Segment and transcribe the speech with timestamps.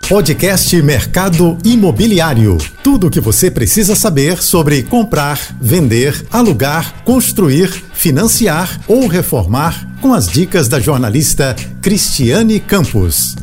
[0.00, 2.58] Podcast Mercado Imobiliário.
[2.82, 10.12] Tudo o que você precisa saber sobre comprar, vender, alugar, construir, financiar ou reformar com
[10.12, 13.34] as dicas da jornalista Cristiane Campos.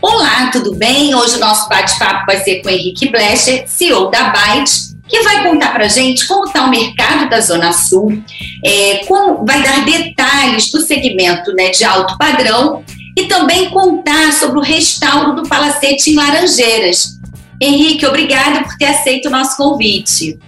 [0.00, 1.14] Olá, tudo bem?
[1.14, 5.72] Hoje o nosso bate-papo vai ser com Henrique Blecher, CEO da Byte, que vai contar
[5.72, 8.22] para gente como está o mercado da Zona Sul,
[8.64, 12.84] é, como vai dar detalhes do segmento né, de alto padrão
[13.18, 17.18] e também contar sobre o restauro do Palacete em Laranjeiras.
[17.60, 20.38] Henrique, obrigado por ter aceito o nosso convite.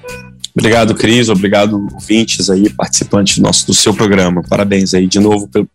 [0.57, 1.29] Obrigado, Cris.
[1.29, 4.43] Obrigado, ouvintes aí, participantes do, nosso, do seu programa.
[4.49, 5.67] Parabéns aí de novo por,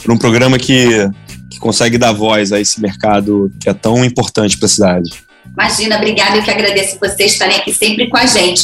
[0.00, 0.86] por um programa que,
[1.50, 5.10] que consegue dar voz a esse mercado que é tão importante para a cidade.
[5.52, 6.36] Imagina, obrigada.
[6.36, 8.62] Eu que agradeço vocês estarem aqui sempre com a gente.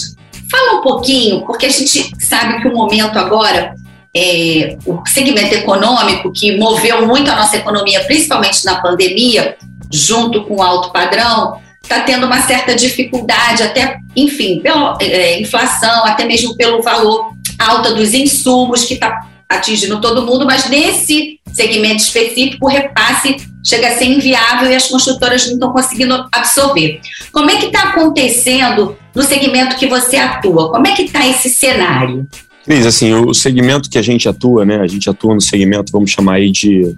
[0.48, 3.74] Fala um pouquinho, porque a gente sabe que o momento agora
[4.14, 9.56] é, o segmento econômico que moveu muito a nossa economia, principalmente na pandemia,
[9.92, 16.05] junto com o alto padrão, está tendo uma certa dificuldade, até, enfim, pela é, inflação,
[16.05, 22.02] até mesmo pelo valor alto dos insumos que está atingindo todo mundo, mas nesse segmento
[22.02, 27.00] específico o repasse chega a ser inviável e as construtoras não estão conseguindo absorver.
[27.33, 30.70] Como é que está acontecendo no segmento que você atua?
[30.70, 32.27] Como é que está esse cenário?
[32.69, 34.77] Cris, assim, o segmento que a gente atua, né?
[34.77, 36.94] A gente atua no segmento, vamos chamar aí de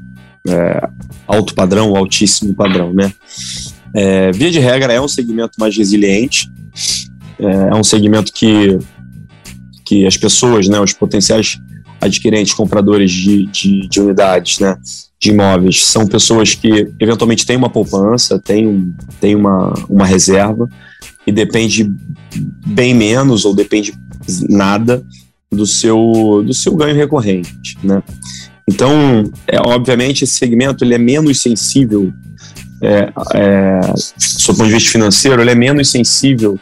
[0.48, 0.88] é,
[1.28, 3.12] alto padrão, altíssimo padrão, né?
[3.94, 6.50] É, via de regra, é um segmento mais resiliente,
[7.38, 8.80] é, é um segmento que,
[9.86, 11.60] que as pessoas, né, os potenciais
[12.00, 14.76] adquirentes, compradores de, de, de unidades, né,
[15.20, 20.68] de imóveis, são pessoas que eventualmente têm uma poupança, têm, têm uma, uma reserva
[21.24, 21.88] e depende
[22.66, 23.94] bem menos ou depende
[24.48, 25.00] nada
[25.50, 28.02] do seu, do seu ganho recorrente, né?
[28.68, 32.12] Então, é, obviamente, esse segmento ele é menos sensível,
[32.80, 36.58] é, é, do ponto de vista financeiro, ele é menos sensível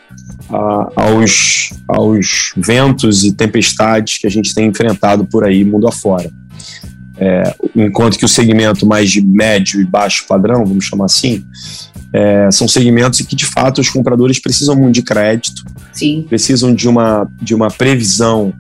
[0.51, 6.31] a, aos, aos ventos e tempestades que a gente tem enfrentado por aí, mundo afora.
[7.19, 11.45] É, enquanto que o segmento mais de médio e baixo padrão, vamos chamar assim,
[12.13, 16.25] é, são segmentos em que de fato os compradores precisam muito de crédito, Sim.
[16.27, 18.55] precisam de uma, de uma previsão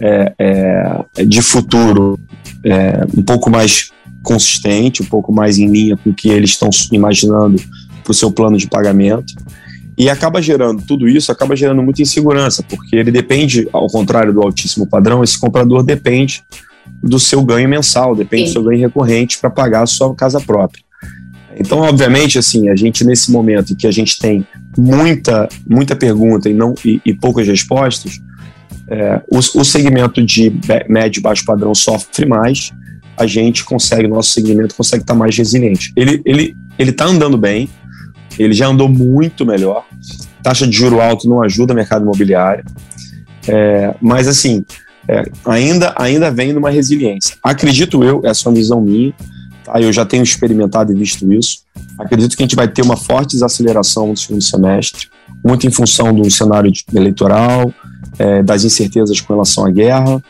[0.00, 2.18] é, é, de futuro
[2.64, 3.90] é, um pouco mais
[4.22, 7.60] consistente, um pouco mais em linha com o que eles estão imaginando
[8.02, 9.34] para o seu plano de pagamento.
[9.96, 14.40] E acaba gerando, tudo isso acaba gerando muita insegurança, porque ele depende, ao contrário do
[14.40, 16.44] altíssimo padrão, esse comprador depende
[17.02, 18.48] do seu ganho mensal, depende Sim.
[18.48, 20.82] do seu ganho recorrente para pagar a sua casa própria.
[21.58, 26.48] Então, obviamente, assim, a gente nesse momento em que a gente tem muita, muita pergunta
[26.48, 28.20] e, não, e, e poucas respostas,
[28.90, 30.52] é, o, o, segmento de
[30.88, 32.72] médio e baixo padrão sofre mais,
[33.16, 35.92] a gente consegue, nosso segmento consegue estar mais resiliente.
[35.94, 37.68] Ele ele ele está andando bem,
[38.38, 39.84] ele já andou muito melhor.
[40.42, 42.64] Taxa de juro alto não ajuda o mercado imobiliário,
[43.46, 44.64] é, mas assim
[45.08, 47.36] é, ainda ainda vem numa resiliência.
[47.42, 49.12] Acredito eu, essa é uma visão minha.
[49.64, 49.80] Tá?
[49.80, 51.58] Eu já tenho experimentado e visto isso.
[51.98, 55.08] Acredito que a gente vai ter uma forte desaceleração no segundo semestre,
[55.44, 57.72] muito em função do cenário eleitoral,
[58.18, 60.22] é, das incertezas com relação à guerra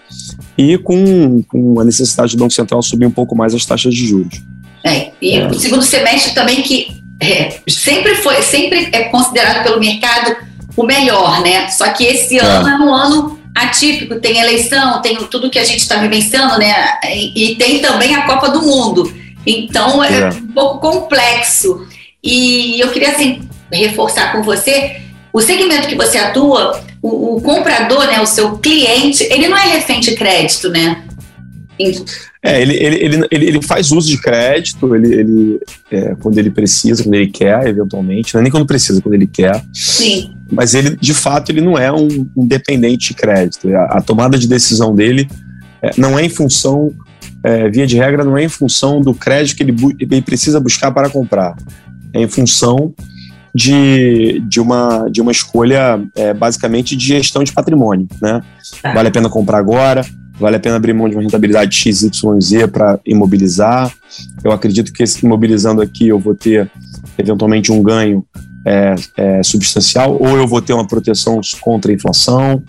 [0.57, 4.07] e com, com, a necessidade do Banco Central subir um pouco mais as taxas de
[4.07, 4.43] juros.
[4.85, 5.47] É, e é.
[5.47, 10.37] o segundo semestre também que é, sempre foi, sempre é considerado pelo mercado
[10.77, 11.69] o melhor, né?
[11.71, 12.45] Só que esse é.
[12.45, 16.73] ano é um ano atípico, tem eleição, tem tudo que a gente está vivenciando, né?
[17.13, 19.13] E, e, tem também a Copa do Mundo.
[19.45, 21.87] Então é, é, um pouco complexo.
[22.23, 23.41] E eu queria assim
[23.73, 25.01] reforçar com você
[25.33, 29.75] o segmento que você atua o, o, comprador, né, o seu cliente, ele não é
[29.75, 31.05] refém de crédito, né?
[32.43, 35.61] É, ele, ele, ele, ele faz uso de crédito, ele, ele
[35.91, 39.27] é, quando ele precisa, quando ele quer, eventualmente, não é nem quando precisa, quando ele
[39.27, 39.63] quer.
[39.73, 40.35] Sim.
[40.51, 43.69] Mas ele, de fato, ele não é um, um dependente de crédito.
[43.75, 45.29] A, a, tomada de decisão dele
[45.83, 46.93] é, não é em função,
[47.45, 50.91] é, via de regra, não é em função do crédito que ele, ele precisa buscar
[50.91, 51.57] para comprar.
[52.13, 52.95] É em função
[53.55, 58.07] de, de, uma, de uma escolha é, basicamente de gestão de patrimônio.
[58.21, 58.43] Né?
[58.83, 58.93] Tá.
[58.93, 60.05] Vale a pena comprar agora,
[60.39, 63.93] vale a pena abrir mão de uma rentabilidade XYZ para imobilizar.
[64.43, 66.71] Eu acredito que imobilizando aqui eu vou ter
[67.17, 68.25] eventualmente um ganho
[68.67, 72.63] é, é, substancial, ou eu vou ter uma proteção contra a inflação,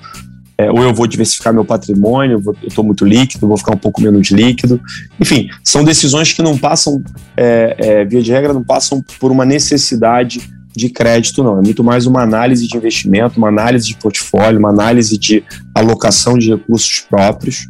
[0.57, 4.01] é, ou eu vou diversificar meu patrimônio, eu estou muito líquido, vou ficar um pouco
[4.01, 4.81] menos líquido.
[5.19, 7.01] Enfim, são decisões que não passam,
[7.37, 10.41] é, é, via de regra, não passam por uma necessidade
[10.79, 11.59] de crédito, não.
[11.59, 15.43] É muito mais uma análise de investimento, uma análise de portfólio, uma análise de
[15.75, 17.67] alocação de recursos próprios.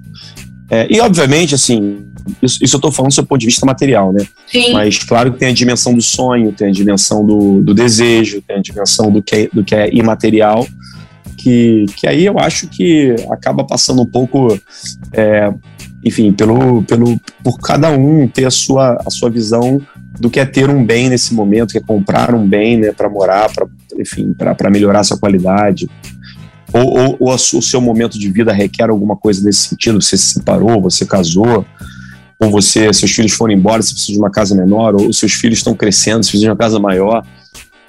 [0.69, 2.05] É, e, obviamente, assim,
[2.41, 4.25] isso, isso eu estou falando do seu ponto de vista material, né?
[4.47, 4.71] Sim.
[4.73, 8.57] Mas claro que tem a dimensão do sonho, tem a dimensão do, do desejo, tem
[8.57, 10.67] a dimensão do que, é, do que é imaterial,
[11.37, 14.59] que, que aí eu acho que acaba passando um pouco,
[15.13, 15.51] é,
[16.05, 19.81] enfim, pelo, pelo, por cada um ter a sua, a sua visão
[20.19, 23.09] do que é ter um bem nesse momento, que é comprar um bem né, para
[23.09, 23.67] morar, pra,
[23.97, 25.89] enfim, para melhorar sua qualidade.
[26.71, 30.33] Ou, ou, ou, o seu momento de vida requer alguma coisa nesse sentido, você se
[30.33, 31.65] separou, você casou,
[32.39, 35.59] ou você, seus filhos foram embora, você precisa de uma casa menor, ou seus filhos
[35.59, 37.25] estão crescendo, você precisa de uma casa maior.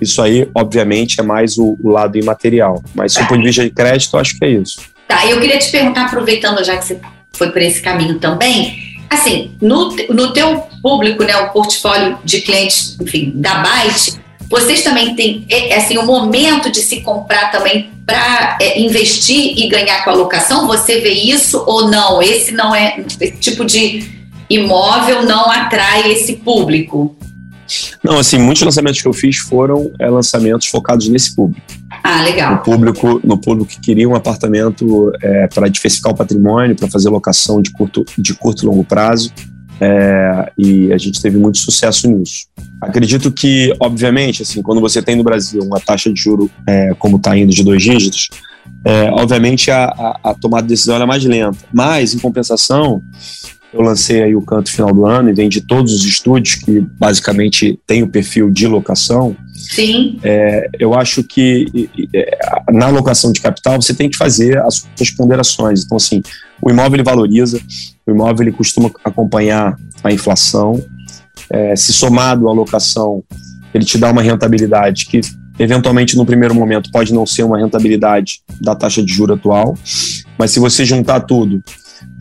[0.01, 2.83] Isso aí, obviamente, é mais o, o lado imaterial.
[2.95, 4.81] Mas, do ponto de vista de crédito, acho que é isso.
[5.07, 6.99] Tá, eu queria te perguntar, aproveitando já que você
[7.33, 12.97] foi por esse caminho também, assim, no, no teu público, né, o portfólio de clientes,
[13.01, 17.91] enfim, da Byte, vocês também têm, é, é assim, o momento de se comprar também
[18.07, 20.67] para é, investir e ganhar com a locação?
[20.67, 22.21] Você vê isso ou não?
[22.21, 24.11] Esse não é, esse tipo de
[24.49, 27.17] imóvel não atrai esse público?
[28.03, 31.61] Não, assim, muitos lançamentos que eu fiz foram é, lançamentos focados nesse público.
[32.03, 32.53] Ah, legal.
[32.53, 37.09] No público, no público que queria um apartamento é, para diversificar o patrimônio, para fazer
[37.09, 39.33] locação de curto, de curto e longo prazo.
[39.83, 42.47] É, e a gente teve muito sucesso nisso.
[42.81, 47.17] Acredito que, obviamente, assim, quando você tem no Brasil uma taxa de juro é, como
[47.17, 48.29] está indo de dois dígitos,
[48.85, 51.59] é, obviamente a, a, a, tomada de decisão é mais lenta.
[51.73, 53.03] Mas, em compensação,
[53.73, 57.79] eu lancei aí o canto final do ano e vendi todos os estúdios que basicamente
[57.87, 59.37] tem o perfil de locação.
[59.55, 60.19] Sim.
[60.25, 62.39] É, eu acho que é,
[62.73, 65.85] na locação de capital você tem que fazer as suas ponderações.
[65.85, 66.23] Então, assim,
[66.61, 67.61] o imóvel ele valoriza,
[68.07, 70.83] o imóvel ele costuma acompanhar a inflação.
[71.49, 73.23] É, se somado à locação,
[73.73, 75.21] ele te dá uma rentabilidade que
[75.59, 79.77] eventualmente no primeiro momento pode não ser uma rentabilidade da taxa de juro atual,
[80.39, 81.63] mas se você juntar tudo,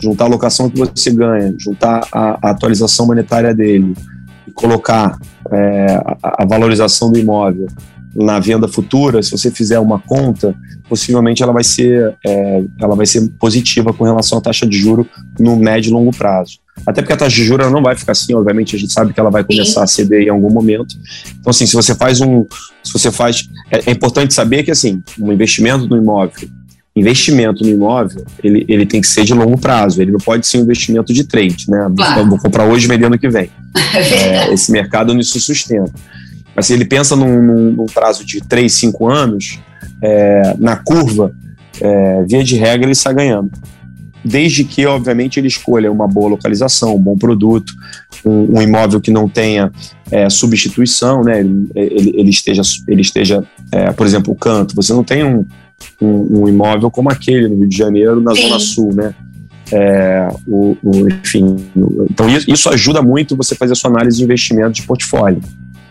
[0.02, 3.94] juntar a locação que você ganha, juntar a, a atualização monetária dele
[4.48, 5.18] e colocar
[5.52, 7.68] é, a, a, valorização do imóvel
[8.16, 10.56] na venda futura, se você fizer uma conta,
[10.88, 15.08] possivelmente ela vai ser, é, ela vai ser positiva com relação à taxa de juro
[15.40, 16.60] no médio e longo prazo.
[16.86, 19.20] Até porque a taxa de juros não vai ficar assim, obviamente a gente sabe que
[19.20, 20.96] ela vai começar a ceder em algum momento.
[21.40, 22.46] Então assim, se você faz um,
[22.84, 26.50] se você faz, é, é importante saber que assim, um investimento no imóvel
[26.95, 30.57] investimento no imóvel, ele, ele tem que ser de longo prazo, ele não pode ser
[30.57, 31.88] um investimento de trade, né?
[31.95, 32.30] Claro.
[32.30, 33.50] Vou comprar hoje e vender ano que vem.
[33.94, 35.91] É, esse mercado não se sustenta.
[36.56, 39.59] Mas se ele pensa num, num, num prazo de 3, 5 anos,
[40.01, 41.31] é, na curva,
[41.80, 43.51] é, via de regra, ele está ganhando.
[44.24, 47.74] Desde que, obviamente, ele escolha uma boa localização, um bom produto,
[48.25, 49.71] um, um imóvel que não tenha
[50.12, 51.39] é, substituição, né?
[51.39, 54.75] Ele, ele, ele esteja, ele esteja é, por exemplo, o canto.
[54.75, 55.45] Você não tem um,
[56.02, 58.44] um, um, imóvel como aquele no Rio de Janeiro, na Sim.
[58.44, 59.14] Zona Sul, né?
[59.72, 61.70] É, o, o, enfim,
[62.10, 65.42] então isso, isso ajuda muito você fazer a sua análise de investimento de portfólio.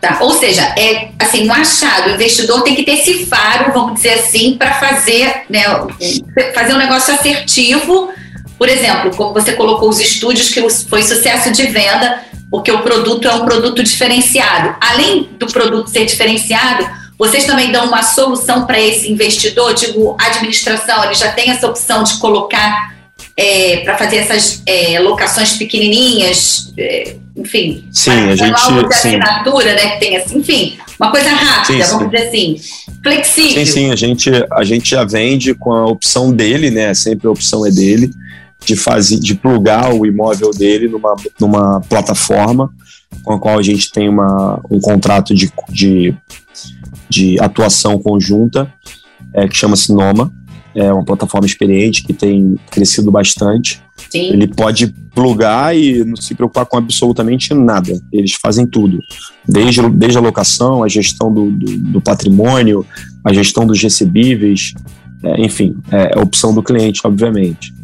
[0.00, 0.18] Tá?
[0.20, 4.14] Ou seja, é assim, um achado, o investidor tem que ter esse faro, vamos dizer
[4.14, 5.62] assim, para fazer, né,
[6.54, 8.08] fazer um negócio assertivo.
[8.56, 13.26] Por exemplo, como você colocou os estúdios, que foi sucesso de venda, porque o produto
[13.26, 14.74] é um produto diferenciado.
[14.80, 19.74] Além do produto ser diferenciado, vocês também dão uma solução para esse investidor?
[19.74, 22.96] Digo, a administração, ele já tem essa opção de colocar
[23.36, 27.84] é, para fazer essas é, locações pequenininhas, é, enfim.
[27.90, 28.54] Sim, a gente.
[28.54, 29.90] de assinatura, né?
[29.90, 32.10] Que tem assim, enfim, uma coisa rápida, sim, vamos sim.
[32.10, 32.56] dizer assim,
[33.02, 33.66] flexível.
[33.66, 36.94] Sim, sim, a gente, a gente já vende com a opção dele, né?
[36.94, 38.10] Sempre a opção é dele,
[38.64, 42.70] de fazer, de plugar o imóvel dele numa, numa plataforma
[43.24, 46.14] com a qual a gente tem uma, um contrato de, de
[47.08, 48.72] de atuação conjunta,
[49.32, 50.32] é, que chama-se Noma.
[50.74, 53.82] É uma plataforma experiente que tem crescido bastante.
[54.10, 54.30] Sim.
[54.30, 57.98] Ele pode plugar e não se preocupar com absolutamente nada.
[58.12, 59.00] Eles fazem tudo.
[59.46, 62.86] Desde, desde a locação, a gestão do, do, do patrimônio,
[63.24, 64.74] a gestão dos recebíveis,
[65.22, 67.74] é, enfim, é, a opção do cliente, obviamente.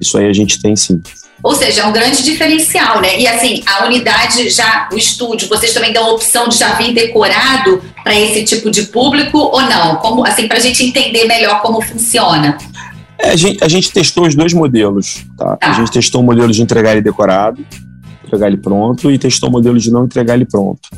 [0.00, 1.02] Isso aí a gente tem sim.
[1.42, 3.18] Ou seja, é um grande diferencial, né?
[3.18, 6.92] E assim, a unidade já, o estúdio, vocês também dão a opção de já vir
[6.92, 9.96] decorado para esse tipo de público ou não?
[9.96, 12.58] Como, assim, para a gente entender melhor como funciona.
[13.18, 15.56] É, a, gente, a gente testou os dois modelos, tá?
[15.56, 15.70] tá?
[15.70, 17.64] A gente testou o modelo de entregar ele decorado,
[18.24, 20.88] entregar ele pronto, e testou o modelo de não entregar ele pronto.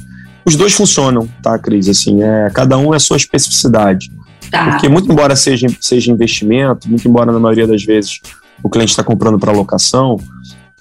[0.44, 1.88] Os dois funcionam, tá, Cris?
[1.88, 4.11] Assim, é, cada um é a sua especificidade.
[4.50, 4.70] Tá.
[4.70, 8.20] Porque muito embora seja, seja investimento, muito embora na maioria das vezes
[8.62, 10.19] o cliente está comprando para locação,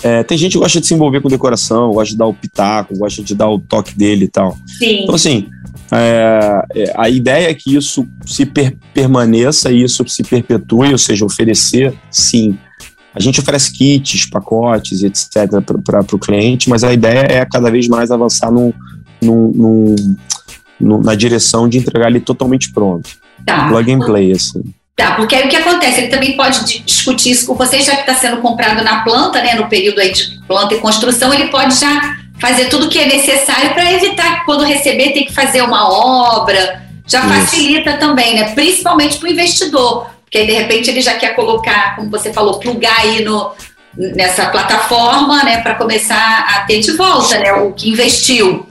[0.02, 2.98] é, tem gente que gosta de se envolver com decoração, gosta de dar o pitaco,
[2.98, 4.58] gosta de dar o toque dele e tal.
[4.66, 5.04] Sim.
[5.04, 5.50] Então, assim,
[5.92, 10.98] é, é, a ideia é que isso se per permaneça e isso se perpetue, ou
[10.98, 12.58] seja, oferecer, sim,
[13.14, 17.88] A gente oferece kits, pacotes, etc., para o cliente, mas a ideia é cada vez
[17.88, 18.72] mais avançar num,
[19.22, 19.96] num,
[20.80, 23.10] num na direção de entregar ele totalmente pronto.
[23.46, 23.68] Tá.
[23.68, 24.64] Plug and play, assim.
[25.00, 26.02] Tá, porque aí o que acontece?
[26.02, 29.56] Ele também pode discutir isso com você, já que está sendo comprado na planta, né,
[29.56, 33.06] no período aí de planta e construção, ele pode já fazer tudo o que é
[33.06, 37.30] necessário para evitar que quando receber tem que fazer uma obra, já isso.
[37.30, 38.54] facilita também, né?
[38.54, 42.60] Principalmente para o investidor, porque aí de repente ele já quer colocar, como você falou,
[42.60, 43.54] plugar aí no,
[43.96, 48.68] nessa plataforma, né, para começar a ter de volta, né, o que investiu.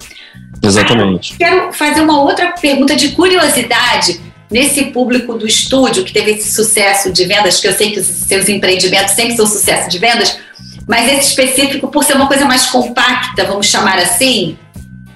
[0.62, 1.32] Exatamente.
[1.32, 6.52] Ah, quero fazer uma outra pergunta de curiosidade nesse público do estúdio que teve esse
[6.52, 10.38] sucesso de vendas, que eu sei que os seus empreendimentos sempre são sucesso de vendas,
[10.87, 14.57] mas esse específico, por ser uma coisa mais compacta, vamos chamar assim,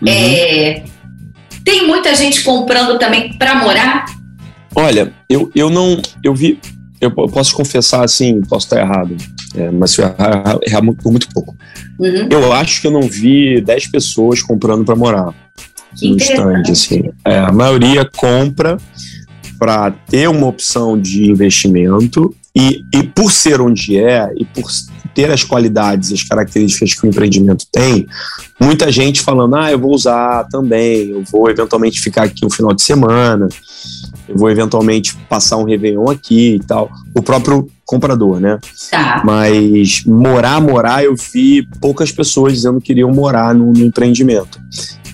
[0.03, 0.09] uhum.
[0.09, 0.85] é,
[1.65, 4.05] tem muita gente comprando também para morar?
[4.75, 6.01] Olha, eu, eu não.
[6.23, 6.59] Eu vi.
[7.01, 9.17] Eu posso confessar assim, posso estar errado,
[9.57, 11.57] é, mas se eu errar, errar por muito pouco.
[11.99, 12.29] Uhum.
[12.31, 15.35] Eu acho que eu não vi 10 pessoas comprando para morar
[15.97, 16.63] que no stand.
[16.71, 17.11] Assim.
[17.25, 18.79] É, a maioria compra
[19.63, 24.69] para ter uma opção de investimento e, e por ser onde é e por
[25.15, 28.05] ter as qualidades e as características que o empreendimento tem,
[28.61, 32.75] muita gente falando, ah, eu vou usar também, eu vou eventualmente ficar aqui um final
[32.75, 33.47] de semana,
[34.29, 36.91] eu vou eventualmente passar um Réveillon aqui e tal.
[37.15, 38.59] O próprio comprador, né?
[38.91, 39.23] Tá.
[39.25, 44.61] Mas morar, morar, eu vi poucas pessoas dizendo que queriam morar no, no empreendimento.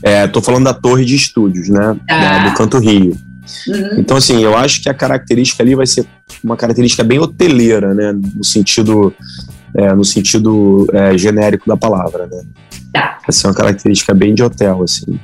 [0.02, 1.98] Estou é, falando da torre de estúdios, né?
[2.08, 2.18] Tá.
[2.18, 3.27] Da, do Canto Rio.
[3.66, 3.98] Uhum.
[3.98, 6.06] Então, assim, eu acho que a característica ali vai ser
[6.42, 8.12] uma característica bem hoteleira, né?
[8.12, 9.14] No sentido,
[9.76, 12.42] é, no sentido é, genérico da palavra, né?
[12.92, 13.18] Tá.
[13.26, 15.18] Vai ser uma característica bem de hotel, assim.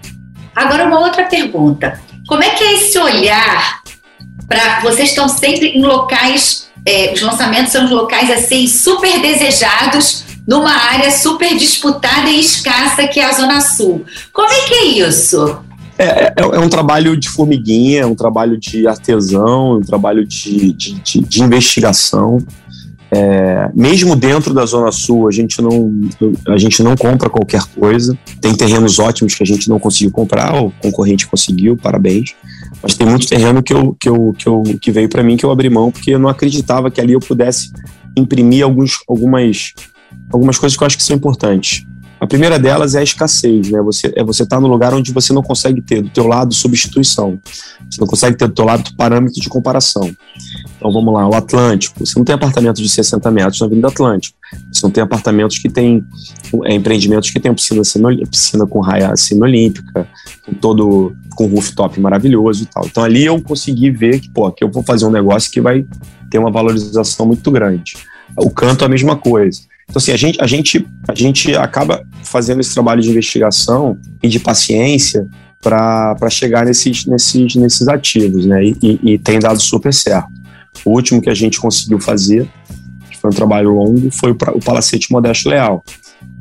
[0.55, 2.01] Agora, uma outra pergunta.
[2.27, 3.83] Como é que é esse olhar
[4.49, 4.81] para...
[4.81, 6.65] Vocês estão sempre em locais...
[6.87, 13.19] É, os lançamentos são locais, assim, super desejados numa área super disputada e escassa que
[13.19, 14.05] é a Zona Sul.
[14.33, 15.65] Como é que é isso?
[15.99, 20.27] É, é, é, um trabalho de formiguinha, é um trabalho de artesão, é um trabalho
[20.27, 22.39] de, de, de, de investigação.
[23.11, 25.93] É, mesmo dentro da Zona Sul, a gente, não,
[26.49, 28.19] a gente não compra qualquer coisa.
[28.41, 32.35] Tem terrenos ótimos que a gente não conseguiu comprar, o concorrente conseguiu, parabéns.
[32.83, 35.47] Mas tem muito terreno que, eu, que, eu, que, eu, que veio para mim que
[35.47, 37.71] eu abri mão, porque eu não acreditava que ali eu pudesse
[38.17, 39.73] imprimir alguns, algumas,
[40.33, 41.87] algumas coisas que eu acho que são importantes.
[42.21, 43.83] A primeira delas é a escassez, né?
[43.83, 47.39] Você é você tá no lugar onde você não consegue ter do teu lado substituição.
[47.91, 50.11] Você não consegue ter do teu lado parâmetro de comparação.
[50.77, 52.05] Então vamos lá, o Atlântico.
[52.05, 54.37] Você não tem apartamentos de 60 metros na Avenida Atlântico.
[54.73, 56.05] Você não tem apartamentos que têm
[56.65, 57.83] é, empreendimentos que têm piscina,
[58.31, 60.09] piscina com raia semi-olímpica,
[60.47, 62.87] com todo com rooftop maravilhoso e tal.
[62.87, 65.85] Então ali eu consegui ver que, pô, aqui eu vou fazer um negócio que vai
[66.31, 67.97] ter uma valorização muito grande.
[68.37, 69.61] O canto é a mesma coisa.
[69.85, 74.29] Então, assim, a gente, a, gente, a gente acaba fazendo esse trabalho de investigação e
[74.29, 75.29] de paciência
[75.61, 78.65] para chegar nesses, nesses, nesses ativos, né?
[78.65, 80.29] E, e, e, tem dado super certo.
[80.85, 82.49] O último que a gente conseguiu fazer,
[83.11, 85.83] que foi um trabalho longo, foi o, o Palacete Modesto Leal.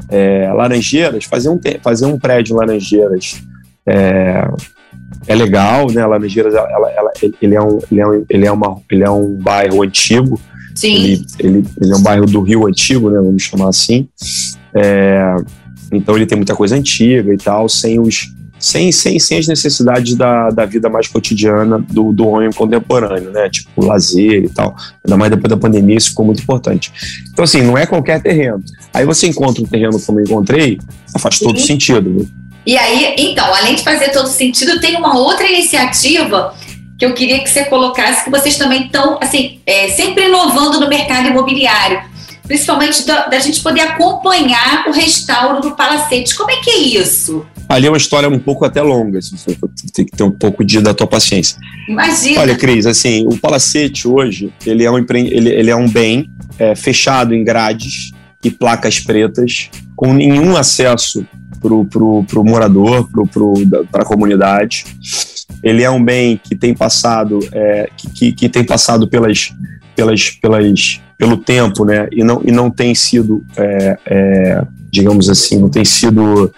[0.10, 3.42] É, Laranjeiras, fazer um, fazer um prédio em Laranjeiras
[3.88, 4.48] é,
[5.28, 6.06] é legal, né?
[6.06, 10.40] Laranjeiras, ela, ela, ele, é um, ele, é um, ele, é é um bairro antigo,
[10.76, 10.96] Sim.
[10.96, 14.08] Ele, ele, ele, é um bairro do Rio Antigo, né, vamos chamar assim.
[14.76, 15.36] É,
[15.92, 18.32] então ele tem muita coisa antiga e tal, sem os
[18.64, 23.50] sem, sem, sem as necessidades da, da vida mais cotidiana do, do homem contemporâneo, né?
[23.50, 24.74] Tipo, lazer e tal.
[25.06, 26.90] Ainda mais depois da pandemia, isso ficou muito importante.
[27.30, 28.64] Então, assim, não é qualquer terreno.
[28.94, 30.80] Aí você encontra um terreno como eu encontrei,
[31.20, 31.68] faz todo Sim.
[31.68, 32.10] sentido.
[32.10, 32.26] Né?
[32.66, 36.54] E aí, então, além de fazer todo sentido, tem uma outra iniciativa
[37.04, 40.88] que eu queria que você colocasse, que vocês também estão, assim, é, sempre inovando no
[40.88, 42.02] mercado imobiliário,
[42.48, 46.36] principalmente da, da, gente poder acompanhar o restauro do palacete.
[46.36, 47.46] Como é que é isso?
[47.68, 49.20] Ali é uma história um pouco até longa,
[49.94, 51.58] tem que ter um pouco de, da tua paciência.
[51.90, 52.42] Imagina.
[52.42, 56.76] Olha, Cris, assim, o palacete hoje, ele é um, ele, ele é um bem é,
[56.76, 58.12] fechado em grades
[58.44, 61.26] e placas pretas, com nenhum acesso
[61.62, 63.10] para o morador,
[63.90, 64.86] para a comunidade
[65.62, 69.54] ele é um bem que tem passado, é, que, que, que, tem passado pelas,
[69.96, 72.08] pelas, pelas, pelo tempo, né?
[72.12, 76.52] E não, e não tem sido, é, é, digamos assim, não tem sido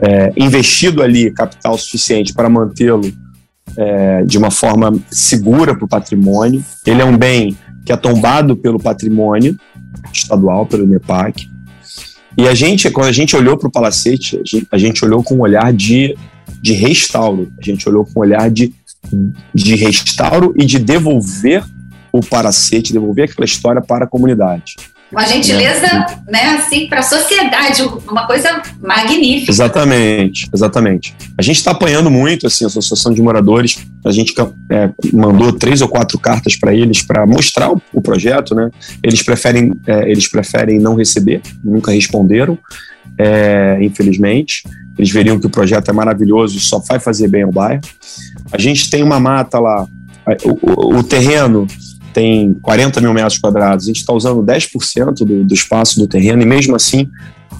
[0.00, 3.12] é, investido ali capital suficiente para mantê-lo
[3.76, 6.62] é, de uma forma segura para o patrimônio.
[6.86, 9.56] Ele é um bem que é tombado pelo patrimônio
[10.12, 11.48] estadual, pelo INEPAC.
[12.36, 14.40] E a gente, quando a gente olhou para o palacete,
[14.70, 16.16] a gente olhou com um olhar de
[16.60, 17.52] de restauro.
[17.60, 18.72] A gente olhou com um olhar de,
[19.54, 21.64] de restauro e de devolver
[22.12, 24.76] o paracete, devolver aquela história para a comunidade.
[25.14, 29.50] Uma gentileza, né, né assim, para a sociedade, uma coisa magnífica.
[29.50, 31.14] Exatamente, exatamente.
[31.38, 34.34] A gente está apanhando muito, assim, a Associação de Moradores, a gente
[34.70, 38.70] é, mandou três ou quatro cartas para eles para mostrar o, o, projeto, né?
[39.04, 42.58] Eles preferem, é, eles preferem não receber, nunca responderam,
[43.16, 44.64] é, infelizmente.
[44.98, 47.80] Eles veriam que o projeto é maravilhoso e só vai fazer bem ao bairro.
[48.52, 49.86] A gente tem uma mata lá,
[50.44, 51.66] o, o, o terreno
[52.12, 56.42] tem 40 mil metros quadrados, a gente está usando 10% do, do espaço do terreno
[56.42, 57.10] e mesmo assim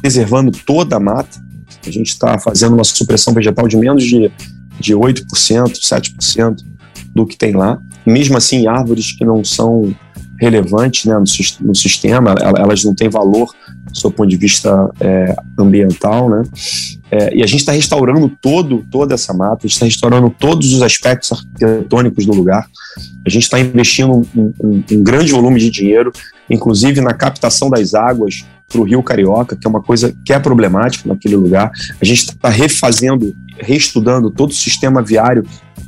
[0.00, 1.43] preservando toda a mata.
[1.87, 4.31] A gente está fazendo uma supressão vegetal de menos de,
[4.79, 5.25] de 8%,
[5.73, 6.57] 7%
[7.14, 7.79] do que tem lá.
[8.07, 9.95] mesmo assim, árvores que não são
[10.41, 11.25] relevantes né, no,
[11.69, 13.49] no sistema, elas não têm valor
[13.91, 16.43] do seu ponto de vista é, ambiental, né?
[17.14, 20.73] É, e a gente está restaurando todo, toda essa mata, a gente está restaurando todos
[20.73, 22.66] os aspectos arquitetônicos do lugar.
[23.25, 26.12] A gente está investindo um, um, um, grande volume de dinheiro,
[26.50, 30.40] inclusive na captação das águas para o Rio Carioca, que é uma coisa que é
[30.40, 31.71] problemática naquele lugar.
[32.00, 35.44] A gente está refazendo, reestudando todo o sistema viário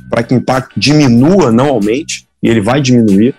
[0.09, 3.35] para que o impacto diminua, não aumente, e ele vai diminuir.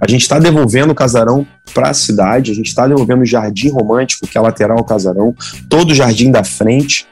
[0.00, 3.68] A gente está devolvendo o casarão para a cidade, a gente está devolvendo o jardim
[3.68, 5.34] romântico, que é lateral ao casarão,
[5.68, 7.06] todo o jardim da frente,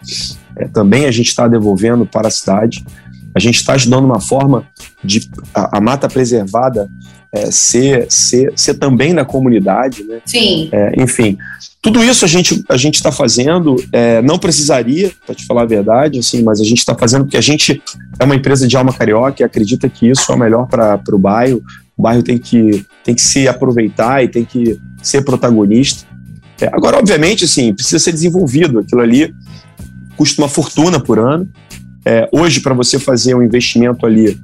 [0.57, 2.85] é, também a gente está devolvendo para a cidade.
[3.35, 4.67] A gente está ajudando uma forma
[5.05, 6.91] de a, a mata preservada
[7.33, 10.21] é, ser, ser, ser também na comunidade, né?
[10.25, 10.71] Sim.
[10.73, 11.37] É, enfim,
[11.81, 13.77] tudo isso a gente a gente está fazendo.
[13.93, 17.37] É, não precisaria, para te falar a verdade, assim, mas a gente está fazendo porque
[17.37, 17.83] a gente
[18.19, 21.19] é uma empresa de alma carioca e acredita que isso é o melhor para o
[21.19, 21.63] bairro,
[21.99, 26.07] o bairro tem que, tem que se aproveitar e tem que ser protagonista.
[26.61, 28.79] É, agora, obviamente, assim, precisa ser desenvolvido.
[28.79, 29.35] Aquilo ali
[30.17, 31.49] custa uma fortuna por ano.
[32.05, 34.39] É, hoje, para você fazer um investimento ali,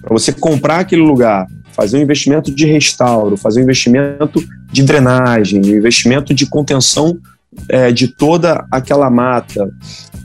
[0.00, 5.60] para você comprar aquele lugar, fazer um investimento de restauro, fazer um investimento de drenagem,
[5.60, 7.18] um investimento de contenção
[7.68, 9.70] é, de toda aquela mata,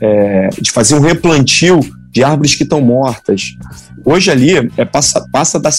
[0.00, 1.80] é, de fazer um replantio
[2.12, 3.56] de árvores que estão mortas.
[4.04, 5.70] Hoje ali é, passa, passa, da,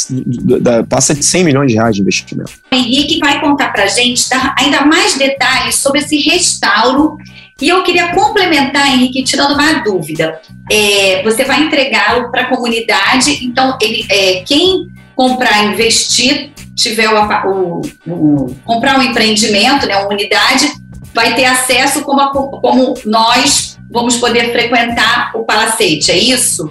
[0.59, 2.51] da, passa de 100 milhões de reais de investimento.
[2.71, 4.25] O Henrique vai contar para a gente
[4.57, 7.17] ainda mais detalhes sobre esse restauro.
[7.61, 10.41] E eu queria complementar, Henrique, tirando uma dúvida.
[10.71, 17.47] É, você vai entregá-lo para a comunidade, então ele, é, quem comprar, investir, tiver o,
[17.47, 17.81] o,
[18.11, 20.67] o, comprar um empreendimento, né, uma unidade,
[21.13, 26.69] vai ter acesso como, a, como nós vamos poder frequentar o palacete, é isso?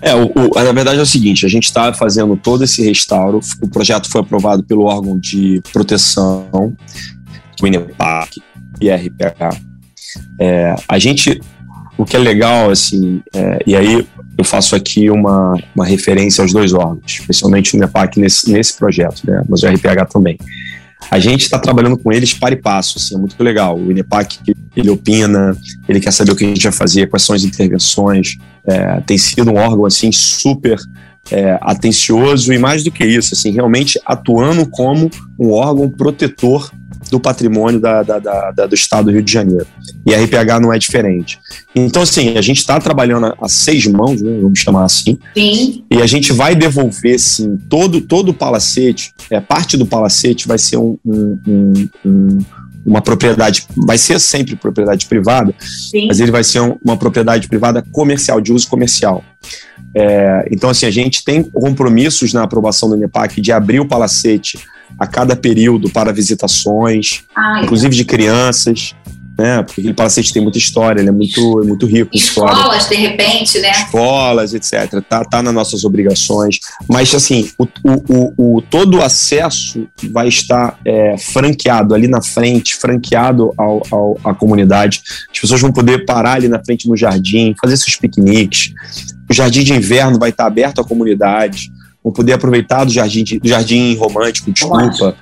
[0.00, 3.40] É, o, o, na verdade é o seguinte, a gente está fazendo todo esse restauro,
[3.60, 6.48] o projeto foi aprovado pelo órgão de proteção,
[7.60, 8.40] o INEPAC
[8.80, 9.60] e RPH.
[10.40, 11.40] É, a gente,
[11.98, 14.06] o que é legal, assim, é, e aí
[14.38, 19.22] eu faço aqui uma, uma referência aos dois órgãos, especialmente o INEPAC nesse, nesse projeto,
[19.26, 20.38] né, mas o RPH também
[21.10, 23.78] a gente está trabalhando com eles para e passo, assim, é muito legal.
[23.78, 24.38] O INEPAC,
[24.76, 25.56] ele opina,
[25.88, 28.36] ele quer saber o que a gente vai fazer, quais são as intervenções.
[28.66, 30.78] É, tem sido um órgão, assim, super
[31.30, 36.70] é, atencioso e mais do que isso, assim, realmente atuando como um órgão protetor
[37.10, 39.66] do patrimônio da, da, da, do estado do Rio de Janeiro.
[40.06, 41.38] E a RPH não é diferente.
[41.74, 45.18] Então, assim, a gente está trabalhando a seis mãos, né, vamos chamar assim.
[45.34, 45.84] Sim.
[45.90, 50.58] E a gente vai devolver, sim, todo, todo o palacete, é, parte do palacete vai
[50.58, 52.38] ser um, um, um, um
[52.86, 56.06] uma propriedade, vai ser sempre propriedade privada, Sim.
[56.06, 59.22] mas ele vai ser um, uma propriedade privada comercial, de uso comercial.
[59.94, 64.58] É, então, assim, a gente tem compromissos na aprovação do INEPAC de abrir o palacete
[64.98, 68.94] a cada período para visitações, Ai, inclusive de crianças,
[69.38, 69.62] né?
[69.62, 72.10] Porque aquele palacete tem muita história, ele é muito, é muito rico.
[72.12, 72.88] Escolas, história.
[72.88, 73.70] de repente, né?
[73.70, 75.00] Escolas, etc.
[75.08, 76.58] Tá, tá nas nossas obrigações.
[76.88, 82.74] Mas, assim, o, o, o, todo o acesso vai estar é, franqueado ali na frente,
[82.74, 85.02] franqueado ao, ao, à comunidade.
[85.32, 88.72] As pessoas vão poder parar ali na frente no jardim, fazer seus piqueniques.
[89.30, 91.70] O jardim de inverno vai estar aberto à comunidade
[92.02, 95.16] vão poder aproveitar do jardim, do jardim romântico, desculpa.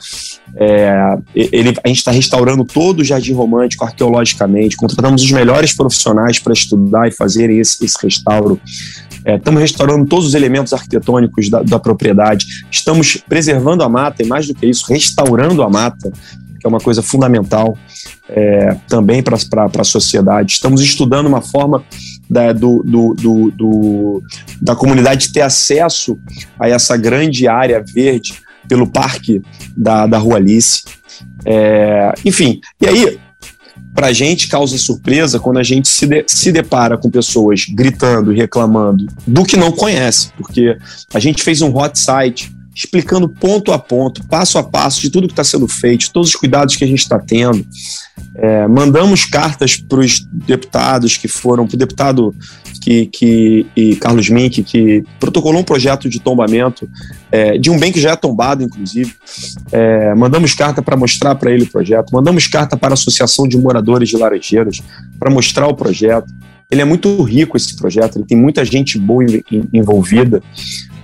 [0.58, 6.38] É, ele, a gente está restaurando todo o jardim romântico arqueologicamente, contratamos os melhores profissionais
[6.38, 8.60] para estudar e fazer esse, esse restauro.
[9.26, 14.26] Estamos é, restaurando todos os elementos arquitetônicos da, da propriedade, estamos preservando a mata e,
[14.26, 16.12] mais do que isso, restaurando a mata,
[16.60, 17.76] que é uma coisa fundamental
[18.28, 20.52] é, também para a sociedade.
[20.52, 21.84] Estamos estudando uma forma
[22.28, 24.22] da, do, do, do, do,
[24.60, 26.18] da comunidade ter acesso
[26.58, 28.34] a essa grande área verde
[28.68, 29.42] pelo parque
[29.76, 30.82] da, da Rua Alice.
[31.44, 33.18] É, enfim, e aí,
[33.94, 38.32] para a gente causa surpresa quando a gente se, de, se depara com pessoas gritando
[38.32, 40.76] e reclamando do que não conhece, porque
[41.14, 45.26] a gente fez um hot site explicando ponto a ponto, passo a passo de tudo
[45.26, 47.66] que está sendo feito, todos os cuidados que a gente está tendo.
[48.38, 52.34] É, mandamos cartas para os deputados que foram, para o deputado
[52.82, 56.88] que, que, e Carlos Mink, que protocolou um projeto de tombamento
[57.32, 59.14] é, de um bem que já é tombado, inclusive.
[59.72, 63.56] É, mandamos carta para mostrar para ele o projeto, mandamos carta para a Associação de
[63.56, 64.82] Moradores de Laranjeiras
[65.18, 66.32] para mostrar o projeto.
[66.70, 69.24] Ele é muito rico esse projeto, ele tem muita gente boa
[69.72, 70.42] envolvida.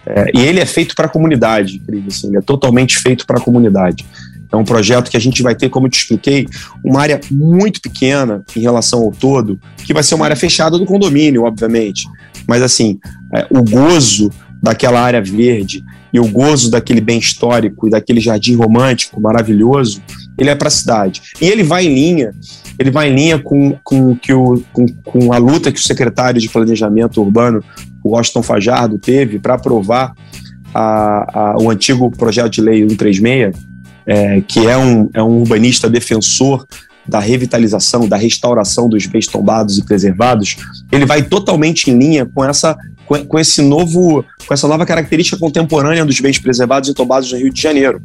[0.05, 3.41] É, e ele é feito para a comunidade, assim, ele é totalmente feito para a
[3.41, 4.05] comunidade.
[4.53, 6.47] É um projeto que a gente vai ter, como eu te expliquei,
[6.85, 10.85] uma área muito pequena em relação ao todo, que vai ser uma área fechada do
[10.85, 12.07] condomínio, obviamente.
[12.47, 12.99] Mas, assim,
[13.35, 14.31] é, o gozo
[14.63, 20.03] daquela área verde e o gozo daquele bem histórico e daquele jardim romântico maravilhoso,
[20.39, 21.23] ele é para a cidade.
[21.41, 22.33] E ele vai em linha,
[22.79, 26.41] ele vai em linha com, com, que o, com, com a luta que o secretário
[26.41, 27.65] de Planejamento Urbano,
[28.05, 30.13] o Washington Fajardo, teve para aprovar
[30.75, 33.72] a, a, o antigo projeto de lei 136,
[34.07, 36.67] é, que é um, é um urbanista defensor
[37.07, 40.57] da revitalização, da restauração dos bens tombados e preservados,
[40.91, 45.37] ele vai totalmente em linha com essa com, com esse novo com essa nova característica
[45.37, 48.01] contemporânea dos bens preservados e tombados no Rio de Janeiro.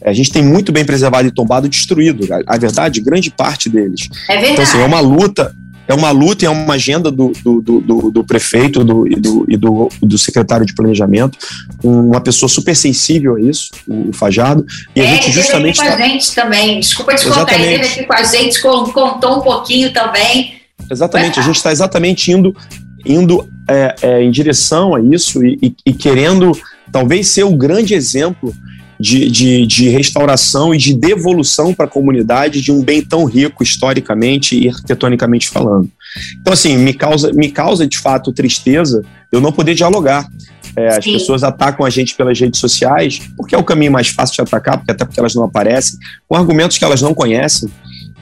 [0.00, 2.26] É, a gente tem muito bem preservado e tombado destruído.
[2.32, 4.08] A, a verdade, grande parte deles.
[4.28, 4.52] É verdade.
[4.52, 5.54] Então, assim, é uma luta,
[5.92, 9.44] é uma luta e é uma agenda do, do, do, do prefeito do, e, do,
[9.48, 11.38] e do, do secretário de planejamento,
[11.82, 14.64] uma pessoa super sensível a isso, o Fajardo,
[14.96, 15.80] e é, a gente justamente.
[15.80, 16.04] Ele com tá...
[16.04, 19.92] a gente também, desculpa te contar, ele esteve aqui com a gente, contou um pouquinho
[19.92, 20.54] também.
[20.90, 22.56] Exatamente, a gente está exatamente indo,
[23.04, 26.52] indo é, é, em direção a isso e, e, e querendo
[26.90, 28.54] talvez ser o grande exemplo
[29.02, 33.60] de, de, de restauração e de devolução para a comunidade de um bem tão rico
[33.60, 35.90] historicamente e arquitetonicamente falando.
[36.40, 40.28] Então, assim, me causa, me causa de fato tristeza eu não poder dialogar.
[40.76, 44.36] É, as pessoas atacam a gente pelas redes sociais, porque é o caminho mais fácil
[44.36, 47.68] de atacar, porque até porque elas não aparecem, com argumentos que elas não conhecem.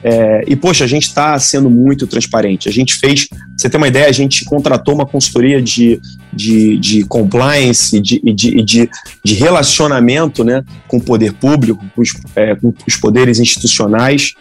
[0.03, 2.67] É, e, poxa, a gente está sendo muito transparente.
[2.67, 5.99] A gente fez, você ter uma ideia, a gente contratou uma consultoria de,
[6.33, 8.89] de, de compliance, de, de, de,
[9.23, 14.33] de relacionamento né, com o poder público, com os, é, com os poderes institucionais.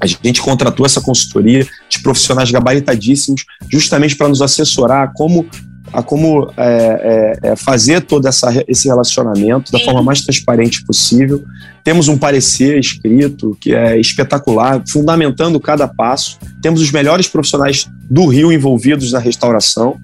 [0.00, 5.46] A gente contratou essa consultoria de profissionais gabaritadíssimos, justamente para nos assessorar como
[5.92, 11.44] a como é, é, é, fazer todo essa, esse relacionamento da forma mais transparente possível.
[11.82, 16.38] Temos um parecer escrito que é espetacular, fundamentando cada passo.
[16.60, 19.96] Temos os melhores profissionais do Rio envolvidos na restauração.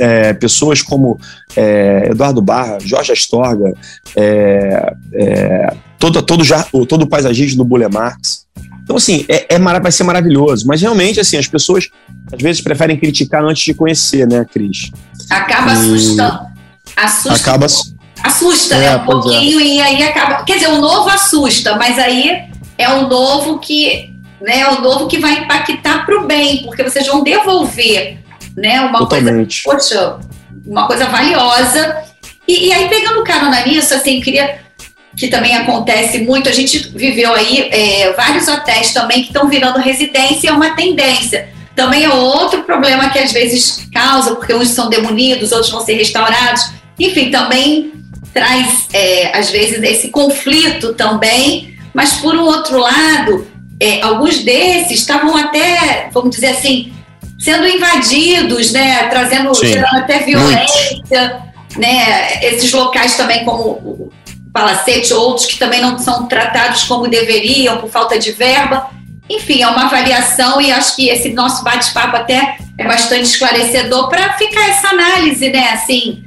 [0.00, 1.18] É, pessoas como
[1.56, 3.72] é, Eduardo Barra, Jorge Astorga,
[4.16, 4.94] é,
[5.98, 6.44] todo, todo,
[6.86, 8.46] todo o paisagismo do Bule Marx.
[8.82, 10.66] Então, assim, é, é, vai ser maravilhoso.
[10.66, 11.88] Mas realmente, assim, as pessoas
[12.32, 14.90] às vezes preferem criticar antes de conhecer, né, Cris?
[15.36, 16.40] Acaba assustando.
[16.96, 17.50] Assusta.
[17.50, 17.66] Acaba...
[18.22, 18.96] Assusta, é, né?
[18.96, 19.64] Um pouquinho é.
[19.64, 20.44] e aí acaba.
[20.44, 22.44] Quer dizer, o novo assusta, mas aí
[22.78, 24.12] é um novo que.
[24.40, 28.18] Né, é o novo que vai impactar para o bem, porque vocês vão devolver
[28.56, 29.62] né, uma Totalmente.
[29.62, 29.78] coisa.
[29.78, 30.18] Poxa,
[30.66, 32.02] uma coisa valiosa.
[32.46, 34.60] E, e aí, pegando carona nisso, assim, queria
[35.16, 36.48] que também acontece muito.
[36.48, 41.48] A gente viveu aí é, vários hotéis também que estão virando residência, é uma tendência.
[41.74, 45.94] Também é outro problema que às vezes causa, porque uns são demolidos, outros vão ser
[45.94, 46.70] restaurados.
[46.98, 47.92] Enfim, também
[48.32, 51.76] traz, é, às vezes, esse conflito também.
[51.94, 53.46] Mas, por um outro lado,
[53.80, 56.92] é, alguns desses estavam até, vamos dizer assim,
[57.38, 61.42] sendo invadidos, né, trazendo, gerando até violência.
[61.76, 64.12] Né, esses locais também, como
[64.52, 68.90] Palacete, outros que também não são tratados como deveriam por falta de verba.
[69.28, 74.34] Enfim, é uma avaliação e acho que esse nosso bate-papo até é bastante esclarecedor para
[74.34, 75.70] ficar essa análise, né?
[75.70, 76.24] Assim,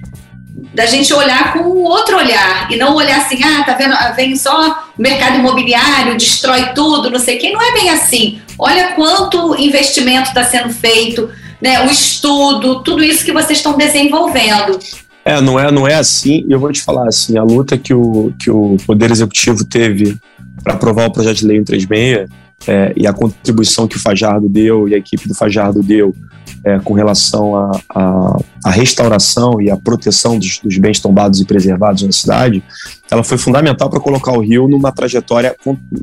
[0.73, 4.35] da gente olhar com outro olhar e não olhar assim, ah, tá vendo, ah, vem
[4.35, 7.51] só mercado imobiliário, destrói tudo, não sei o quê.
[7.51, 8.39] Não é bem assim.
[8.57, 11.29] Olha quanto investimento está sendo feito,
[11.61, 11.85] né?
[11.85, 14.79] O estudo, tudo isso que vocês estão desenvolvendo.
[15.23, 16.45] É, não é, não é assim.
[16.47, 20.17] E eu vou te falar assim, a luta que o, que o Poder Executivo teve
[20.63, 24.87] para aprovar o projeto de lei 136 é, e a contribuição que o Fajardo deu
[24.87, 26.15] e a equipe do Fajardo deu
[26.63, 27.53] é, com relação
[27.93, 32.63] à restauração e à proteção dos, dos, bens tombados e preservados na cidade,
[33.09, 35.55] ela foi fundamental para colocar o Rio numa trajetória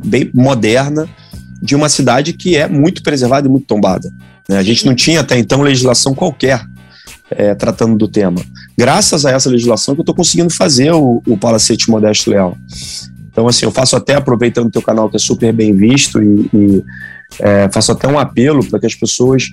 [0.04, 1.08] bem moderna
[1.60, 4.12] de uma cidade que é muito preservada e muito tombada.
[4.48, 4.58] Né?
[4.58, 6.64] A gente não tinha até então legislação qualquer
[7.30, 8.40] é, tratando do tema.
[8.76, 12.56] Graças a essa legislação que eu estou conseguindo fazer o, o Palacete Modesto Leal.
[13.32, 16.50] Então, assim, eu faço até aproveitando o teu canal, que é super bem visto, e,
[16.54, 16.84] e
[17.40, 19.44] É, faço até um apelo para que as pessoas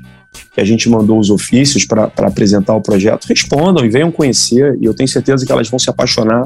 [0.53, 4.85] que a gente mandou os ofícios para apresentar o projeto respondam e venham conhecer, e
[4.85, 6.45] eu tenho certeza que elas vão se apaixonar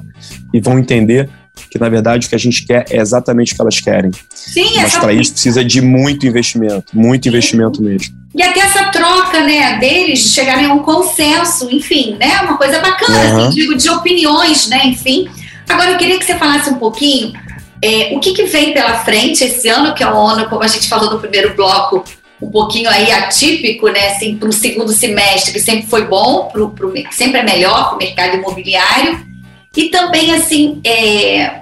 [0.53, 1.27] e vão entender
[1.71, 4.11] que na verdade o que a gente quer é exatamente o que elas querem.
[4.29, 7.29] Sim, Mas para isso precisa de muito investimento, muito Sim.
[7.29, 8.13] investimento mesmo.
[8.35, 12.79] E até essa troca, né, deles de chegarem a um consenso, enfim, né, uma coisa
[12.79, 13.47] bacana, uhum.
[13.47, 15.27] assim, digo, de opiniões, né, enfim.
[15.73, 17.33] Agora eu queria que você falasse um pouquinho
[17.81, 20.67] é, o que, que vem pela frente esse ano, que é um ano, como a
[20.67, 22.05] gente falou no primeiro bloco,
[22.39, 26.69] um pouquinho aí atípico, né, assim, para um segundo semestre que sempre foi bom, pro,
[26.69, 29.25] pro, sempre é melhor para o mercado imobiliário.
[29.75, 31.61] E também, assim, é,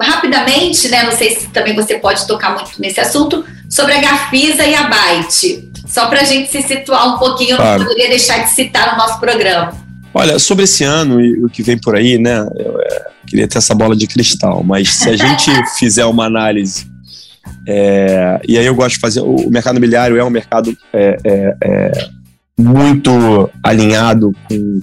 [0.00, 4.64] rapidamente, né, não sei se também você pode tocar muito nesse assunto, sobre a Gafisa
[4.64, 5.70] e a Byte.
[5.86, 8.98] Só para a gente se situar um pouquinho, eu não poderia deixar de citar no
[8.98, 9.74] nosso programa.
[10.14, 13.56] Olha, sobre esse ano e o que vem por aí, né, eu é, queria ter
[13.56, 16.86] essa bola de cristal, mas se a gente fizer uma análise
[17.66, 19.20] é, e aí eu gosto de fazer.
[19.20, 22.08] O mercado imobiliário é um mercado é, é, é
[22.58, 24.80] muito alinhado com,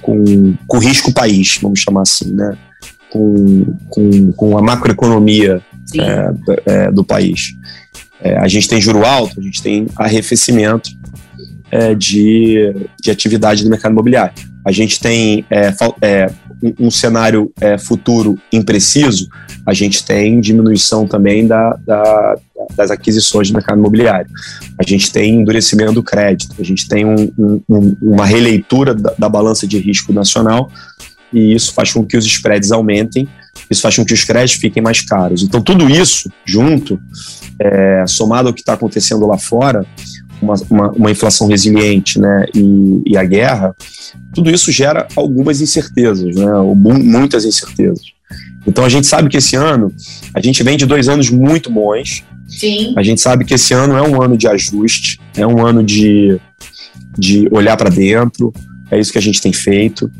[0.00, 2.56] com, com o risco país, vamos chamar assim, né?
[3.10, 5.60] Com, com, com a macroeconomia
[6.66, 7.52] é, do país.
[8.38, 10.90] a gente tem juro alto, a gente tem arrefecimento
[11.98, 14.51] de, de atividade do mercado imobiliário.
[14.64, 15.44] A gente tem
[16.62, 19.28] um, um cenário futuro impreciso,
[19.66, 22.36] a gente tem diminuição também da, da,
[22.76, 24.30] das aquisições do mercado imobiliário.
[24.78, 29.28] A gente tem endurecimento do crédito, a gente tem um, um, uma releitura da, da
[29.28, 30.70] balança de risco nacional
[31.32, 33.26] e isso faz com que os spreads aumentem,
[33.70, 35.42] isso faz com que os créditos fiquem mais caros.
[35.42, 37.00] Então, tudo isso junto,
[37.58, 39.86] é, somado ao que está acontecendo lá fora,
[40.42, 43.74] uma, uma, uma, inflação resiliente né, e, e, a guerra,
[44.34, 48.02] tudo isso gera algumas incertezas, né, muitas incertezas.
[48.66, 49.92] Então a gente sabe que esse ano,
[50.34, 52.24] a gente vem de dois anos muito bons.
[52.48, 52.94] Sim.
[52.96, 56.38] A gente sabe que esse ano é um ano de ajuste, é um ano de,
[57.18, 58.52] de olhar para dentro,
[58.90, 60.10] é isso que a gente tem feito.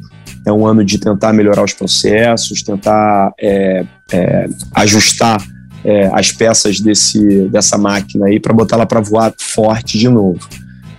[0.44, 5.40] É um ano de tentar melhorar os processos, tentar é, é, ajustar
[5.84, 10.40] é, as peças desse, dessa máquina aí para botar ela para voar forte de novo.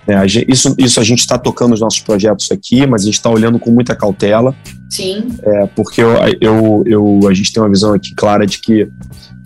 [0.06, 3.30] É, isso, isso a gente está tocando nos nossos projetos aqui, mas a gente está
[3.30, 4.54] olhando com muita cautela.
[4.90, 5.28] Sim.
[5.42, 8.86] É, porque eu, eu, eu, a gente tem uma visão aqui clara de que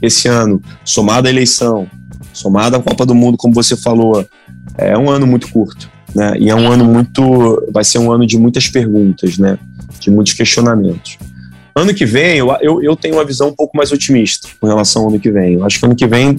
[0.03, 1.88] esse ano, somado à eleição,
[2.33, 4.27] somado à Copa do Mundo, como você falou,
[4.77, 5.88] é um ano muito curto.
[6.14, 6.35] Né?
[6.38, 7.68] E é um ano muito.
[7.72, 9.59] Vai ser um ano de muitas perguntas, né?
[10.01, 11.18] De muitos questionamentos.
[11.74, 15.02] Ano que vem, eu, eu, eu tenho uma visão um pouco mais otimista com relação
[15.02, 15.54] ao ano que vem.
[15.54, 16.38] Eu acho que ano que vem,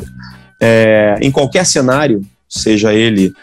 [0.60, 3.34] é, em qualquer cenário, seja ele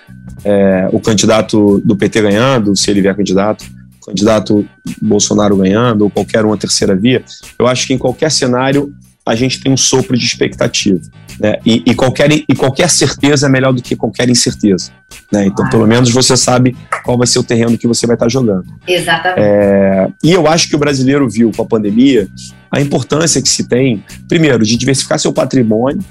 [0.44, 3.64] é, o candidato do PT ganhando, se ele vier candidato,
[4.03, 4.68] o candidato
[5.01, 7.25] Bolsonaro ganhando, ou qualquer uma terceira via,
[7.59, 8.92] eu acho que em qualquer cenário
[9.27, 11.01] a gente tem um sopro de expectativa.
[11.41, 11.59] Né?
[11.67, 14.91] E, e, qualquer, e qualquer certeza é melhor do que qualquer incerteza.
[15.31, 15.47] Né?
[15.47, 18.65] Então, pelo menos você sabe qual vai ser o terreno que você vai estar jogando.
[18.87, 19.41] Exatamente.
[19.41, 22.29] É, e eu acho que o brasileiro viu com a pandemia
[22.71, 26.03] a importância que se tem, primeiro, de diversificar seu patrimônio,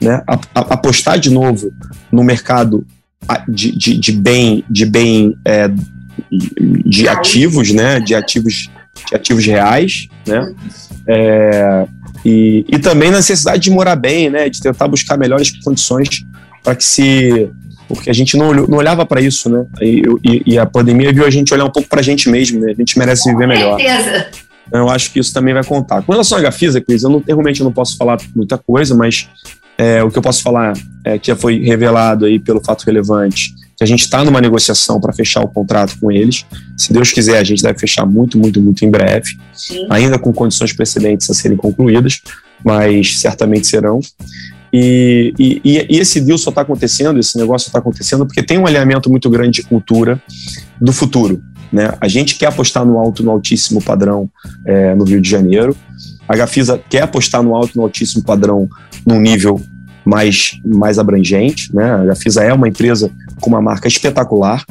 [0.00, 0.22] né?
[0.54, 1.72] apostar de novo
[2.10, 2.86] no mercado
[3.48, 5.70] de, de, de bem, de bem é,
[6.84, 8.00] de ativos, né?
[8.00, 8.68] De ativos,
[9.08, 10.54] de ativos reais, né?
[11.06, 11.86] É,
[12.24, 14.48] e, e também na necessidade de morar bem, né?
[14.48, 16.24] De tentar buscar melhores condições
[16.62, 17.50] para que se
[17.88, 19.66] porque a gente não, não olhava para isso, né?
[19.80, 22.60] E, e, e, a pandemia viu a gente olhar um pouco para a gente mesmo,
[22.60, 22.72] né?
[22.72, 23.78] A gente merece viver melhor.
[23.78, 24.28] certeza.
[24.66, 26.00] Então, eu acho que isso também vai contar.
[26.00, 29.28] Com relação à Gafisa, Cris, eu não, realmente eu não posso falar muita coisa, mas
[29.76, 30.72] é, o que eu posso falar
[31.04, 35.00] é que já foi revelado aí pelo fato relevante que a gente está numa negociação
[35.00, 36.46] para fechar o contrato com eles.
[36.76, 39.88] Se Deus quiser, a gente deve fechar muito, muito, muito em breve, Sim.
[39.90, 42.20] ainda com condições precedentes a serem concluídas,
[42.64, 43.98] mas certamente serão.
[44.72, 48.66] E, e, e esse deal só está acontecendo, esse negócio está acontecendo porque tem um
[48.66, 50.22] alinhamento muito grande de cultura
[50.80, 51.42] do futuro.
[51.72, 51.92] Né?
[52.00, 54.30] A gente quer apostar no alto, no altíssimo padrão
[54.64, 55.76] é, no Rio de Janeiro.
[56.28, 58.68] A Gafisa quer apostar no alto, no altíssimo padrão
[59.04, 59.60] num nível
[60.04, 61.74] mais, mais abrangente.
[61.74, 61.90] Né?
[61.90, 63.10] A Gafisa é uma empresa
[63.42, 64.64] com uma marca espetacular.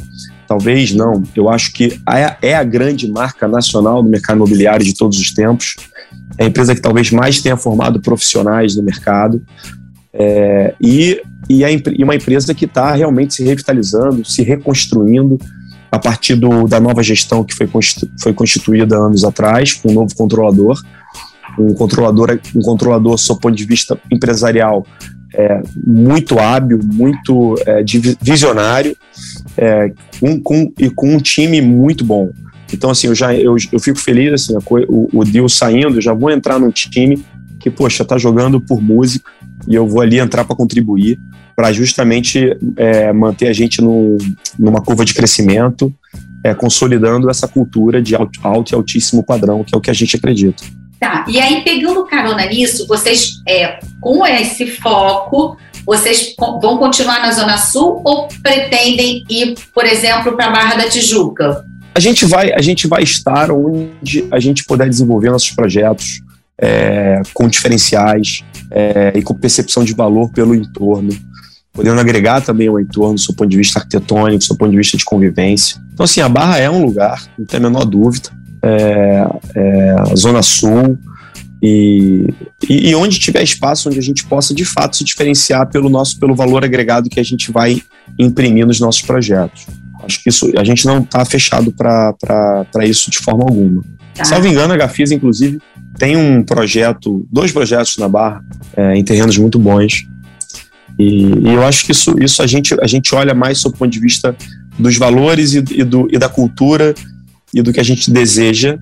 [0.48, 2.02] Talvez não, eu acho que
[2.42, 5.76] é, a grande marca nacional do mercado imobiliário de todos os tempos.
[6.38, 9.42] É a empresa que talvez mais tenha formado profissionais no mercado.
[10.14, 15.38] É, e, e, é, e uma empresa que está realmente se revitalizando, se reconstruindo
[15.92, 17.70] a partir do, da nova gestão que foi,
[18.22, 20.82] foi constituída anos atrás, com um novo controlador
[21.60, 24.86] um controlador, um controlador, do ponto de vista empresarial,
[25.34, 27.84] é, muito hábil, muito é,
[28.22, 28.96] visionário,
[29.58, 29.92] é,
[30.44, 32.30] com, e com um time muito bom.
[32.74, 36.32] Então, assim, eu já eu, eu fico feliz, assim, o, o saindo, eu já vou
[36.32, 37.24] entrar num time
[37.60, 39.30] que, poxa, tá jogando por música
[39.68, 41.20] e eu vou ali entrar para contribuir.
[41.56, 44.18] para justamente é, manter a gente no,
[44.58, 45.94] numa curva de crescimento,
[46.44, 49.94] é, consolidando essa cultura de alto, alto, e altíssimo padrão, que é o que a
[49.94, 50.64] gente acredita.
[51.02, 57.32] Tá, e aí pegando carona nisso, vocês, é, com esse foco, vocês vão continuar na
[57.32, 61.66] Zona Sul ou pretendem ir, por exemplo, para a Barra da Tijuca?
[61.96, 66.22] A gente vai, a gente vai estar onde a gente puder desenvolver nossos projetos
[66.56, 71.18] é, com diferenciais é, e com percepção de valor pelo entorno,
[71.74, 74.78] podendo agregar também ao entorno, do seu ponto de vista arquitetônico, do seu ponto de
[74.78, 75.82] vista de convivência.
[75.96, 78.30] Então, assim, a Barra é um lugar, não tem a menor dúvida.
[78.64, 80.98] É, é, Zona Sul,
[81.62, 82.28] e,
[82.68, 86.20] e, e, onde tiver espaço onde a gente possa de fato se diferenciar pelo nosso
[86.20, 87.82] pelo valor agregado que a gente vai
[88.18, 89.68] imprimir nos nossos projetos.
[90.04, 93.84] Acho que isso a gente não está fechado para isso de forma alguma.
[94.16, 94.26] Tá.
[94.26, 95.60] Salvo engano, a Gafisa, inclusive,
[95.98, 98.44] tem um projeto, dois projetos na Barra,
[98.76, 100.08] é, em terrenos muito bons.
[100.98, 103.78] E, e, eu acho que isso, isso a, gente, a gente olha mais sob o
[103.78, 104.36] ponto de vista
[104.78, 106.94] dos valores e, e, do, e da cultura
[107.54, 108.78] e do que a gente deseja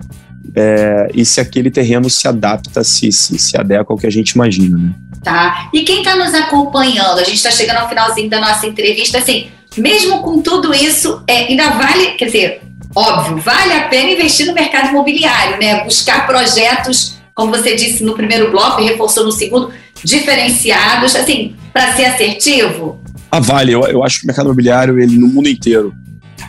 [0.54, 4.30] é, e se aquele terreno se adapta, se, se, se adequa ao que a gente
[4.30, 4.94] imagina, né?
[5.22, 5.68] Tá.
[5.72, 9.48] E quem está nos acompanhando, a gente está chegando ao finalzinho da nossa entrevista, assim,
[9.76, 12.62] mesmo com tudo isso, é, ainda vale, quer dizer,
[12.94, 15.84] óbvio, vale a pena investir no mercado imobiliário, né?
[15.84, 19.70] Buscar projetos, como você disse no primeiro bloco e reforçou no segundo,
[20.02, 23.00] diferenciados, assim, para ser assertivo?
[23.30, 23.72] Ah, vale.
[23.72, 25.94] Eu, eu acho que o mercado imobiliário, ele no mundo inteiro,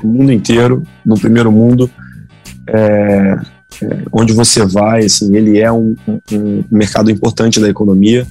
[0.01, 1.91] no mundo inteiro, no primeiro mundo,
[2.73, 3.35] é,
[4.11, 5.95] onde você vai, assim, ele é um,
[6.31, 8.25] um, mercado importante da economia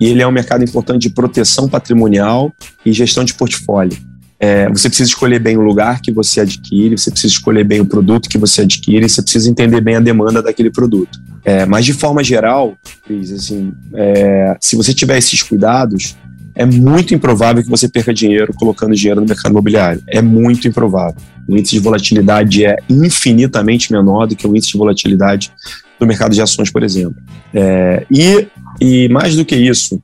[0.00, 2.52] e ele é um mercado importante de proteção patrimonial
[2.84, 3.96] e gestão de portfólio.
[4.40, 7.86] É, você precisa escolher bem o lugar que você adquire, você precisa escolher bem o
[7.86, 11.20] produto que você adquire, você precisa entender bem a demanda daquele produto.
[11.44, 12.76] É, mas de forma geral,
[13.08, 16.16] assim, é, se você tiver esses cuidados,
[16.54, 20.02] é muito improvável que você perca dinheiro colocando dinheiro no mercado imobiliário.
[20.08, 21.20] É muito improvável.
[21.48, 25.52] O índice de volatilidade é infinitamente menor do que o índice de volatilidade
[25.98, 27.16] do mercado de ações, por exemplo.
[27.54, 28.48] É, e,
[28.80, 30.02] e mais do que isso,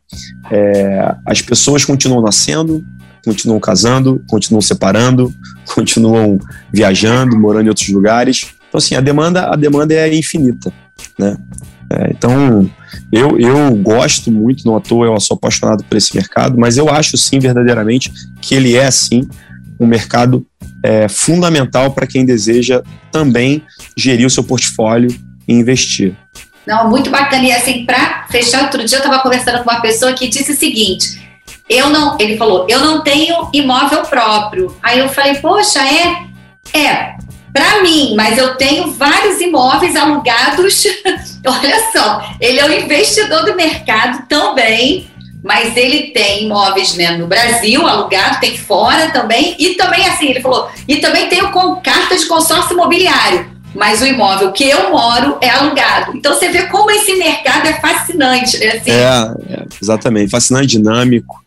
[0.50, 2.84] é, as pessoas continuam nascendo,
[3.24, 5.32] continuam casando, continuam separando,
[5.74, 6.38] continuam
[6.72, 8.46] viajando, morando em outros lugares.
[8.68, 10.72] Então, assim, a demanda, a demanda é infinita,
[11.18, 11.36] né?
[11.90, 12.70] É, então,
[13.10, 16.88] eu, eu gosto muito, não à toa, eu sou apaixonado por esse mercado, mas eu
[16.88, 19.26] acho sim, verdadeiramente, que ele é sim
[19.80, 20.46] um mercado
[20.84, 23.62] é, fundamental para quem deseja também
[23.96, 25.08] gerir o seu portfólio
[25.46, 26.14] e investir.
[26.66, 27.44] Não, muito bacana.
[27.44, 30.56] E assim, para fechar, outro dia eu estava conversando com uma pessoa que disse o
[30.56, 31.18] seguinte:
[31.68, 34.76] eu não, ele falou, eu não tenho imóvel próprio.
[34.82, 36.28] Aí eu falei, poxa, é?
[36.78, 37.16] É,
[37.52, 40.84] para mim, mas eu tenho vários imóveis alugados.
[41.46, 45.10] Olha só, ele é um investidor do mercado também,
[45.42, 50.40] mas ele tem imóveis né, no Brasil alugado, tem fora também, e também assim, ele
[50.40, 53.58] falou, e também tenho com carta de consórcio imobiliário.
[53.74, 56.16] Mas o imóvel que eu moro é alugado.
[56.16, 58.68] Então você vê como esse mercado é fascinante, né?
[58.68, 58.90] Assim.
[58.90, 61.38] É, é, exatamente, fascinante, dinâmico.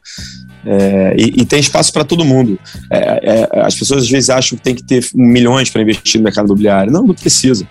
[0.64, 2.60] É, e, e, tem espaço para todo mundo.
[2.92, 6.26] É, é, as pessoas às vezes acham que tem que ter milhões para investir no
[6.26, 6.92] mercado imobiliário.
[6.92, 7.68] Não, não precisa.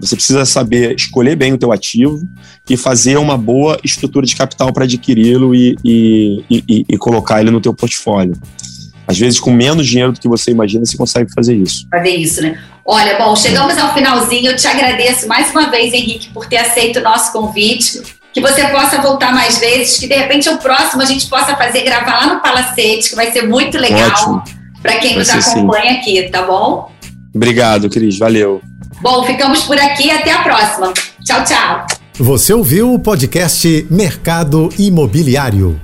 [0.00, 2.26] Você precisa saber escolher bem o teu ativo
[2.68, 7.50] e fazer uma boa estrutura de capital para adquiri-lo e, e, e, e, colocar ele
[7.50, 8.36] no teu portfólio.
[9.06, 11.86] Às vezes, com menos dinheiro do que você imagina, você consegue fazer isso.
[11.90, 12.58] Fazer isso, né?
[12.84, 14.50] Olha, bom, chegamos ao finalzinho.
[14.50, 18.02] Eu te agradeço mais uma vez, Henrique, por ter aceito o nosso convite
[18.34, 21.82] que você possa voltar mais vezes, que de repente o próximo a gente possa fazer,
[21.82, 24.42] gravar lá no Palacete, que vai ser muito legal
[24.82, 25.98] para quem vai nos acompanha sim.
[25.98, 26.90] aqui, tá bom?
[27.32, 28.60] Obrigado, Cris, valeu.
[29.04, 30.90] Bom, ficamos por aqui até a próxima.
[31.22, 31.86] Tchau, tchau.
[32.18, 35.78] Você ouviu o podcast Mercado Imobiliário.